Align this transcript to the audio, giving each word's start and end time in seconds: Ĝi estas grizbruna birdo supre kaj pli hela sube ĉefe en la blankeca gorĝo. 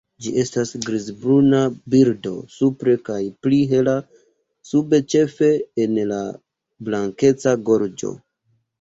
Ĝi 0.25 0.31
estas 0.43 0.69
grizbruna 0.85 1.59
birdo 1.95 2.31
supre 2.55 2.97
kaj 3.11 3.19
pli 3.45 3.61
hela 3.75 3.95
sube 4.73 5.03
ĉefe 5.15 5.53
en 5.87 6.03
la 6.17 6.27
blankeca 6.91 7.59
gorĝo. 7.73 8.21